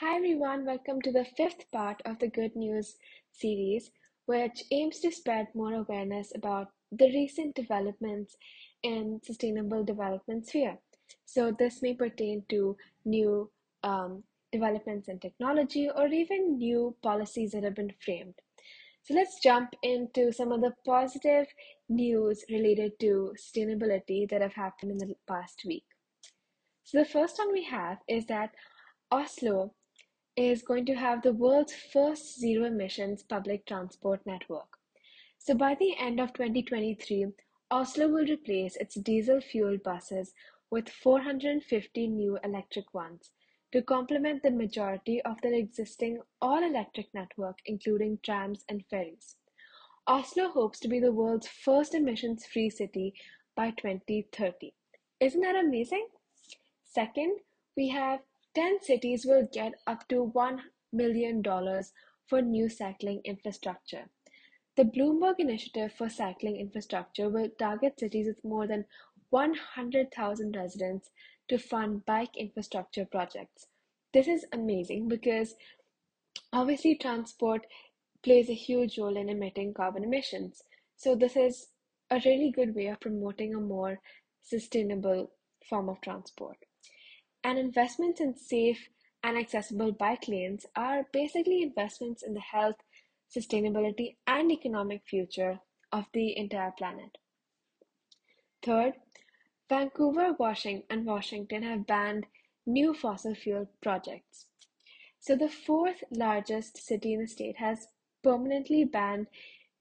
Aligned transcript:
Hi 0.00 0.16
everyone, 0.16 0.66
welcome 0.66 1.00
to 1.00 1.10
the 1.10 1.24
fifth 1.38 1.70
part 1.72 2.02
of 2.04 2.18
the 2.18 2.28
Good 2.28 2.54
News 2.54 2.96
series, 3.32 3.90
which 4.26 4.62
aims 4.70 5.00
to 5.00 5.10
spread 5.10 5.46
more 5.54 5.72
awareness 5.72 6.32
about 6.34 6.68
the 6.92 7.06
recent 7.06 7.54
developments 7.54 8.36
in 8.82 9.22
sustainable 9.24 9.84
development 9.84 10.46
sphere. 10.46 10.76
So 11.24 11.50
this 11.50 11.80
may 11.80 11.94
pertain 11.94 12.44
to 12.50 12.76
new 13.06 13.50
um, 13.84 14.22
developments 14.52 15.08
in 15.08 15.18
technology 15.18 15.88
or 15.88 16.08
even 16.08 16.58
new 16.58 16.94
policies 17.02 17.52
that 17.52 17.64
have 17.64 17.76
been 17.76 17.94
framed. 18.04 18.34
So 19.04 19.14
let's 19.14 19.40
jump 19.42 19.70
into 19.82 20.30
some 20.30 20.52
of 20.52 20.60
the 20.60 20.74
positive 20.84 21.46
news 21.88 22.44
related 22.50 23.00
to 23.00 23.32
sustainability 23.40 24.28
that 24.28 24.42
have 24.42 24.52
happened 24.52 24.90
in 24.90 24.98
the 24.98 25.14
past 25.26 25.62
week. 25.64 25.84
So 26.84 26.98
the 26.98 27.08
first 27.08 27.38
one 27.38 27.50
we 27.50 27.64
have 27.64 27.96
is 28.06 28.26
that 28.26 28.50
Oslo 29.10 29.72
is 30.36 30.62
going 30.62 30.84
to 30.86 30.94
have 30.94 31.22
the 31.22 31.32
world's 31.32 31.72
first 31.72 32.38
zero 32.38 32.66
emissions 32.66 33.22
public 33.22 33.64
transport 33.66 34.20
network. 34.26 34.78
So 35.38 35.54
by 35.54 35.74
the 35.74 35.96
end 35.98 36.20
of 36.20 36.32
2023, 36.34 37.28
Oslo 37.70 38.08
will 38.08 38.26
replace 38.26 38.76
its 38.76 38.96
diesel 38.96 39.40
fueled 39.40 39.82
buses 39.82 40.34
with 40.70 40.88
450 40.88 42.06
new 42.08 42.38
electric 42.44 42.92
ones 42.92 43.30
to 43.72 43.82
complement 43.82 44.42
the 44.42 44.50
majority 44.50 45.22
of 45.22 45.40
their 45.40 45.54
existing 45.54 46.20
all 46.40 46.62
electric 46.62 47.12
network, 47.14 47.58
including 47.64 48.18
trams 48.22 48.64
and 48.68 48.84
ferries. 48.90 49.36
Oslo 50.06 50.48
hopes 50.48 50.78
to 50.80 50.88
be 50.88 51.00
the 51.00 51.12
world's 51.12 51.48
first 51.48 51.94
emissions 51.94 52.46
free 52.46 52.70
city 52.70 53.14
by 53.56 53.70
2030. 53.70 54.72
Isn't 55.18 55.40
that 55.40 55.56
amazing? 55.56 56.06
Second, 56.84 57.38
we 57.76 57.88
have 57.88 58.20
10 58.56 58.78
cities 58.80 59.26
will 59.26 59.46
get 59.52 59.74
up 59.86 60.08
to 60.08 60.32
$1 60.34 60.60
million 60.90 61.42
for 62.26 62.40
new 62.40 62.70
cycling 62.70 63.20
infrastructure. 63.22 64.06
The 64.76 64.84
Bloomberg 64.84 65.34
Initiative 65.38 65.92
for 65.92 66.08
Cycling 66.08 66.56
Infrastructure 66.56 67.28
will 67.28 67.50
target 67.58 68.00
cities 68.00 68.28
with 68.28 68.42
more 68.42 68.66
than 68.66 68.86
100,000 69.28 70.56
residents 70.56 71.10
to 71.48 71.58
fund 71.58 72.06
bike 72.06 72.34
infrastructure 72.38 73.04
projects. 73.04 73.66
This 74.14 74.26
is 74.26 74.46
amazing 74.54 75.08
because 75.08 75.54
obviously 76.50 76.94
transport 76.94 77.66
plays 78.22 78.48
a 78.48 78.54
huge 78.54 78.98
role 78.98 79.18
in 79.18 79.28
emitting 79.28 79.74
carbon 79.74 80.02
emissions. 80.02 80.62
So, 80.96 81.14
this 81.14 81.36
is 81.36 81.68
a 82.10 82.22
really 82.24 82.52
good 82.52 82.74
way 82.74 82.86
of 82.86 83.00
promoting 83.00 83.54
a 83.54 83.60
more 83.60 84.00
sustainable 84.42 85.30
form 85.68 85.90
of 85.90 86.00
transport. 86.00 86.56
And 87.46 87.60
investments 87.60 88.20
in 88.20 88.34
safe 88.34 88.88
and 89.22 89.38
accessible 89.38 89.92
bike 89.92 90.26
lanes 90.26 90.66
are 90.74 91.06
basically 91.12 91.62
investments 91.62 92.24
in 92.24 92.34
the 92.34 92.40
health, 92.40 92.74
sustainability, 93.32 94.16
and 94.26 94.50
economic 94.50 95.02
future 95.08 95.60
of 95.92 96.06
the 96.12 96.36
entire 96.36 96.72
planet. 96.72 97.18
Third, 98.64 98.94
Vancouver, 99.68 100.32
Washington, 100.36 100.82
and 100.90 101.06
Washington 101.06 101.62
have 101.62 101.86
banned 101.86 102.26
new 102.66 102.92
fossil 102.92 103.36
fuel 103.36 103.68
projects. 103.80 104.46
So, 105.20 105.36
the 105.36 105.48
fourth 105.48 106.02
largest 106.10 106.76
city 106.76 107.12
in 107.12 107.20
the 107.20 107.28
state 107.28 107.58
has 107.58 107.86
permanently 108.24 108.82
banned 108.82 109.28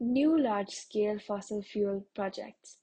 new 0.00 0.36
large 0.36 0.70
scale 0.70 1.20
fossil 1.20 1.62
fuel 1.62 2.04
projects. 2.12 2.78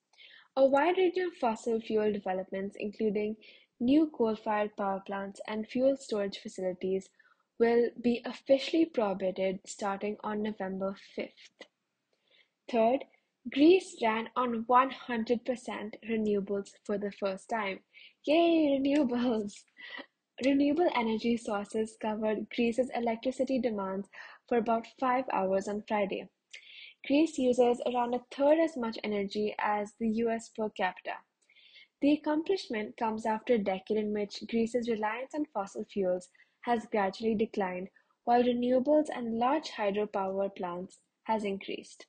A 0.55 0.65
wide 0.65 0.95
range 0.95 1.17
of 1.17 1.33
fossil 1.33 1.81
fuel 1.81 2.13
developments, 2.13 2.77
including 2.79 3.35
new 3.79 4.07
coal-fired 4.07 4.75
power 4.75 5.01
plants 5.05 5.39
and 5.47 5.67
fuel 5.67 5.95
storage 5.97 6.37
facilities 6.39 7.09
will 7.59 7.89
be 8.01 8.21
officially 8.25 8.85
prohibited 8.85 9.59
starting 9.65 10.17
on 10.23 10.41
November 10.41 10.95
5th. 11.17 11.67
Third, 12.71 13.05
Greece 13.51 13.97
ran 14.01 14.29
on 14.35 14.65
100% 14.65 15.93
renewables 16.07 16.71
for 16.85 16.97
the 16.97 17.11
first 17.11 17.49
time. 17.49 17.79
Yay, 18.25 18.79
renewables! 18.79 19.63
Renewable 20.45 20.89
energy 20.95 21.35
sources 21.35 21.97
covered 22.01 22.49
Greece's 22.49 22.89
electricity 22.95 23.59
demands 23.59 24.07
for 24.47 24.57
about 24.57 24.87
five 24.99 25.25
hours 25.33 25.67
on 25.67 25.83
Friday. 25.87 26.29
Greece 27.05 27.37
uses 27.37 27.81
around 27.85 28.13
a 28.13 28.23
third 28.31 28.59
as 28.59 28.77
much 28.77 28.97
energy 29.03 29.55
as 29.57 29.93
the 29.99 30.09
US 30.23 30.49
per 30.49 30.69
capita. 30.69 31.15
The 32.01 32.13
accomplishment 32.13 32.95
comes 32.95 33.25
after 33.25 33.55
a 33.55 33.57
decade 33.57 33.97
in 33.97 34.13
which 34.13 34.43
Greece's 34.47 34.89
reliance 34.89 35.35
on 35.35 35.45
fossil 35.45 35.83
fuels 35.83 36.29
has 36.61 36.85
gradually 36.85 37.35
declined, 37.35 37.89
while 38.23 38.43
renewables 38.43 39.07
and 39.13 39.37
large 39.37 39.71
hydropower 39.71 40.55
plants 40.55 40.99
has 41.23 41.43
increased. 41.43 42.05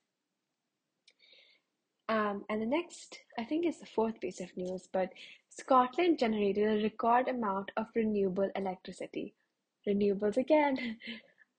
Um, 2.07 2.45
and 2.49 2.61
the 2.61 2.65
next, 2.65 3.19
I 3.37 3.43
think, 3.43 3.65
is 3.65 3.79
the 3.79 3.85
fourth 3.85 4.19
piece 4.19 4.39
of 4.39 4.55
news, 4.55 4.87
but 4.91 5.11
Scotland 5.49 6.19
generated 6.19 6.67
a 6.67 6.83
record 6.83 7.27
amount 7.27 7.71
of 7.75 7.87
renewable 7.95 8.49
electricity. 8.55 9.33
Renewables 9.87 10.37
again. 10.37 10.97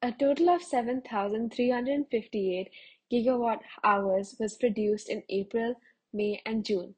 A 0.05 0.11
total 0.11 0.51
of 0.51 0.65
7,358 0.65 2.71
gigawatt 3.13 3.61
hours 3.85 4.35
was 4.41 4.57
produced 4.57 5.09
in 5.09 5.23
April, 5.29 5.77
May, 6.13 6.43
and 6.45 6.65
June, 6.65 6.97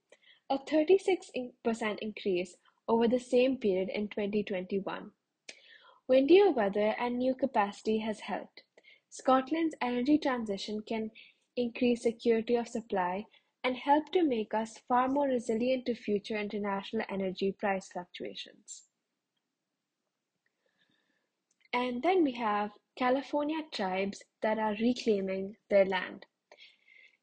a 0.50 0.58
36% 0.58 1.98
increase 2.00 2.56
over 2.86 3.08
the 3.08 3.18
same 3.18 3.56
period 3.56 3.88
in 3.88 4.08
2021. 4.08 5.10
Windier 6.06 6.50
weather 6.50 6.94
and 6.98 7.18
new 7.18 7.34
capacity 7.34 7.98
has 7.98 8.20
helped. 8.20 8.62
Scotland's 9.08 9.74
energy 9.80 10.18
transition 10.18 10.82
can 10.86 11.10
increase 11.56 12.02
security 12.02 12.56
of 12.56 12.68
supply 12.68 13.24
and 13.62 13.76
help 13.76 14.12
to 14.12 14.22
make 14.22 14.52
us 14.52 14.78
far 14.86 15.08
more 15.08 15.26
resilient 15.26 15.86
to 15.86 15.94
future 15.94 16.36
international 16.36 17.06
energy 17.08 17.52
price 17.58 17.88
fluctuations. 17.88 18.82
And 21.72 22.02
then 22.02 22.22
we 22.22 22.32
have 22.32 22.70
California 22.96 23.62
tribes 23.72 24.22
that 24.42 24.58
are 24.58 24.76
reclaiming 24.80 25.56
their 25.70 25.86
land. 25.86 26.26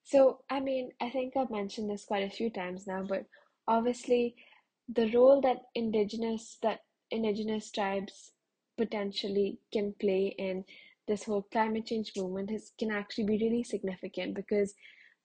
So, 0.04 0.40
I 0.50 0.60
mean, 0.60 0.92
I 1.00 1.10
think 1.10 1.38
I've 1.38 1.52
mentioned 1.52 1.90
this 1.90 2.06
quite 2.06 2.24
a 2.24 2.36
few 2.36 2.50
times 2.50 2.88
now, 2.88 3.04
but 3.04 3.26
obviously, 3.68 4.36
the 4.90 5.12
role 5.12 5.42
that 5.42 5.64
indigenous 5.76 6.58
that 6.64 6.82
indigenous 7.12 7.72
tribes 7.72 8.32
potentially 8.78 9.60
can 9.72 9.94
play 10.00 10.36
in 10.38 10.66
this 11.08 11.24
whole 11.24 11.44
climate 11.52 11.86
change 11.86 12.14
movement 12.18 12.52
is 12.52 12.72
can 12.80 12.92
actually 12.92 13.26
be 13.26 13.38
really 13.38 13.64
significant 13.64 14.34
because 14.34 14.74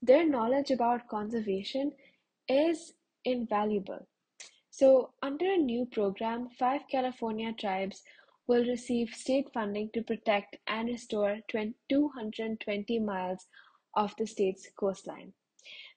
their 0.03 0.29
knowledge 0.29 0.71
about 0.71 1.09
conservation 1.09 1.93
is 2.49 2.93
invaluable. 3.25 4.07
So, 4.71 5.15
under 5.23 5.47
a 5.53 5.57
new 5.57 5.87
program, 5.87 6.49
five 6.59 6.83
California 6.91 7.53
tribes 7.59 8.03
will 8.47 8.65
receive 8.65 9.15
state 9.15 9.49
funding 9.53 9.91
to 9.95 10.03
protect 10.03 10.57
and 10.67 10.89
restore 10.89 11.39
220 11.49 12.99
miles 13.01 13.47
of 13.97 14.15
the 14.17 14.27
state's 14.27 14.69
coastline. 14.79 15.33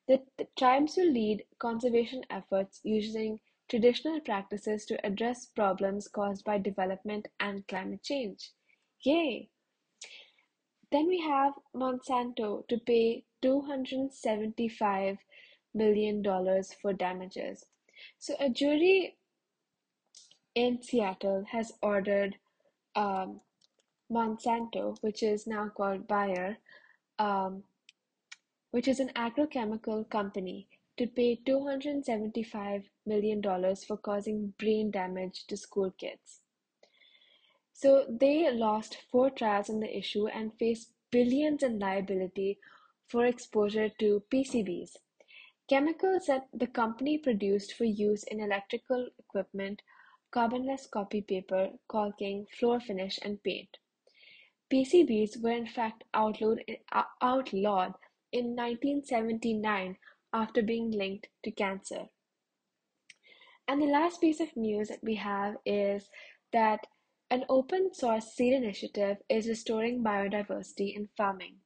The, 0.07 0.21
the 0.37 0.47
tribes 0.57 0.95
will 0.97 1.11
lead 1.11 1.43
conservation 1.59 2.23
efforts 2.31 2.79
using 2.83 3.39
traditional 3.69 4.19
practices 4.21 4.85
to 4.85 5.05
address 5.05 5.45
problems 5.45 6.07
caused 6.07 6.43
by 6.43 6.57
development 6.57 7.27
and 7.39 7.67
climate 7.67 8.01
change. 8.01 8.51
Yay! 9.03 9.49
Then 10.91 11.07
we 11.07 11.19
have 11.21 11.53
Monsanto 11.75 12.67
to 12.67 12.77
pay 12.79 13.23
$275 13.43 15.17
million 15.75 16.23
for 16.81 16.93
damages. 16.93 17.65
So, 18.17 18.33
a 18.39 18.49
jury 18.49 19.15
in 20.55 20.81
Seattle 20.81 21.45
has 21.51 21.71
ordered 21.81 22.35
um, 22.95 23.41
Monsanto, 24.11 24.97
which 25.01 25.21
is 25.21 25.45
now 25.45 25.69
called 25.69 26.07
Bayer, 26.07 26.57
um, 27.19 27.63
which 28.71 28.87
is 28.87 28.99
an 28.99 29.09
agrochemical 29.15 30.09
company, 30.09 30.67
to 30.97 31.07
pay 31.07 31.39
$275 31.47 32.83
million 33.05 33.41
for 33.87 33.97
causing 33.97 34.53
brain 34.59 34.91
damage 34.91 35.45
to 35.47 35.55
school 35.55 35.91
kids. 35.97 36.41
So 37.71 38.05
they 38.09 38.51
lost 38.51 38.97
four 39.09 39.29
trials 39.29 39.69
on 39.69 39.79
the 39.79 39.97
issue 39.97 40.27
and 40.27 40.51
faced 40.59 40.91
billions 41.11 41.63
in 41.63 41.79
liability 41.79 42.59
for 43.07 43.25
exposure 43.25 43.89
to 43.99 44.21
PCBs, 44.29 44.97
chemicals 45.69 46.25
that 46.27 46.49
the 46.53 46.67
company 46.67 47.17
produced 47.17 47.73
for 47.73 47.85
use 47.85 48.23
in 48.23 48.41
electrical 48.41 49.07
equipment, 49.17 49.81
carbonless 50.33 50.91
copy 50.91 51.21
paper, 51.21 51.69
caulking, 51.87 52.45
floor 52.59 52.81
finish, 52.81 53.17
and 53.23 53.41
paint. 53.41 53.77
PCBs 54.71 55.41
were 55.41 55.51
in 55.51 55.65
fact 55.65 56.03
outlawed, 56.13 56.63
uh, 56.91 57.03
outlawed 57.21 57.93
in 58.31 58.55
1979 58.55 59.97
after 60.33 60.61
being 60.61 60.91
linked 60.91 61.27
to 61.43 61.51
cancer. 61.51 62.09
And 63.67 63.81
the 63.81 63.85
last 63.85 64.19
piece 64.19 64.41
of 64.41 64.57
news 64.57 64.89
that 64.89 65.01
we 65.03 65.15
have 65.15 65.55
is 65.65 66.09
that 66.51 66.87
An 67.31 67.45
open 67.49 67.93
source 67.93 68.33
seed 68.33 68.53
initiative 68.53 69.17
is 69.29 69.47
restoring 69.47 70.03
biodiversity 70.03 70.95
in 70.95 71.09
farming. 71.17 71.61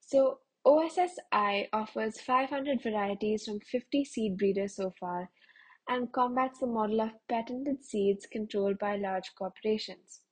So 0.00 0.40
OSSI 0.66 1.68
offers 1.72 2.20
five 2.20 2.50
hundred 2.50 2.82
varieties 2.82 3.44
from 3.46 3.60
fifty 3.60 4.04
seed 4.04 4.36
breeders 4.38 4.76
so 4.76 4.90
far 5.00 5.30
and 5.88 6.12
combats 6.12 6.60
the 6.60 6.66
model 6.66 7.00
of 7.00 7.12
patented 7.28 7.84
seeds 7.84 8.26
controlled 8.26 8.78
by 8.78 8.96
large 8.96 9.34
corporations. 9.36 10.22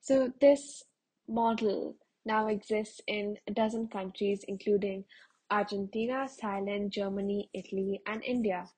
So 0.00 0.32
this 0.40 0.84
model 1.28 1.96
now 2.26 2.48
exists 2.48 3.00
in 3.06 3.38
a 3.46 3.52
dozen 3.52 3.88
countries, 3.88 4.44
including 4.48 5.04
Argentina, 5.50 6.28
Thailand, 6.42 6.90
Germany, 6.90 7.48
Italy, 7.54 8.02
and 8.06 8.22
India. 8.24 8.68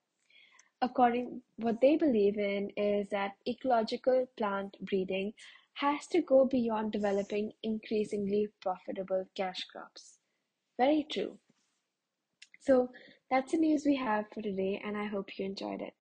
According 0.82 1.42
what 1.56 1.80
they 1.80 1.96
believe 1.96 2.38
in 2.38 2.70
is 2.76 3.08
that 3.08 3.36
ecological 3.48 4.26
plant 4.36 4.76
breeding 4.80 5.32
has 5.74 6.06
to 6.08 6.20
go 6.20 6.44
beyond 6.44 6.92
developing 6.92 7.52
increasingly 7.62 8.48
profitable 8.60 9.26
cash 9.34 9.64
crops. 9.64 10.18
Very 10.76 11.06
true. 11.10 11.38
So 12.60 12.90
that's 13.30 13.52
the 13.52 13.58
news 13.58 13.84
we 13.86 13.96
have 13.96 14.26
for 14.34 14.42
today, 14.42 14.80
and 14.84 14.96
I 14.96 15.06
hope 15.06 15.38
you 15.38 15.46
enjoyed 15.46 15.82
it. 15.82 15.94